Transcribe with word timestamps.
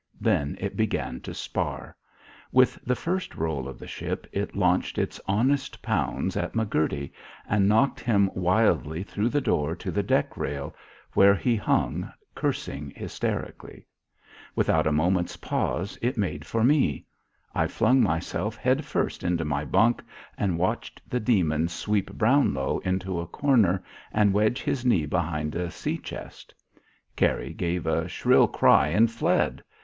Then 0.19 0.57
it 0.59 0.75
began 0.75 1.21
to 1.21 1.33
spar. 1.35 1.95
With 2.51 2.79
the 2.83 2.95
first 2.95 3.35
roll 3.35 3.67
of 3.67 3.77
the 3.77 3.85
ship, 3.85 4.25
it 4.31 4.55
launched 4.55 4.97
its 4.97 5.21
honest 5.27 5.79
pounds 5.79 6.35
at 6.35 6.53
McCurdy 6.53 7.11
and 7.47 7.67
knocked 7.69 7.99
him 7.99 8.27
wildly 8.33 9.03
through 9.03 9.29
the 9.29 9.39
door 9.41 9.75
to 9.75 9.91
the 9.91 10.01
deck 10.01 10.35
rail, 10.35 10.75
where 11.13 11.35
he 11.35 11.55
hung 11.55 12.11
cursing 12.33 12.91
hysterically. 12.95 13.85
Without 14.55 14.87
a 14.87 14.91
moment's 14.91 15.37
pause, 15.37 15.99
it 16.01 16.17
made 16.17 16.47
for 16.47 16.63
me. 16.63 17.05
I 17.53 17.67
flung 17.67 18.01
myself 18.01 18.55
head 18.55 18.83
first 18.83 19.23
into 19.23 19.45
my 19.45 19.65
bunk 19.65 20.01
and 20.35 20.57
watched 20.57 20.99
the 21.07 21.19
demon 21.19 21.67
sweep 21.67 22.11
Brownlow 22.11 22.79
into 22.79 23.19
a 23.19 23.27
corner 23.27 23.83
and 24.11 24.33
wedge 24.33 24.63
his 24.63 24.83
knee 24.83 25.05
behind 25.05 25.53
a 25.53 25.69
sea 25.69 25.99
chest. 25.99 26.55
Kary 27.15 27.53
gave 27.53 27.85
a 27.85 28.07
shrill 28.09 28.47
cry 28.47 28.87
and 28.87 29.11
fled. 29.11 29.63